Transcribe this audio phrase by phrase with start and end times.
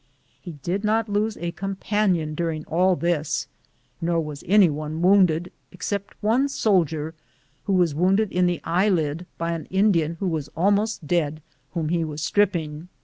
[0.41, 3.47] He did not lose a companion during all this,
[4.01, 7.13] nor was anyone wounded, except one soldier,
[7.65, 11.39] who was wounded in the eyelid by an Tndinn who was almost dead,
[11.75, 12.87] whom he was strip ping.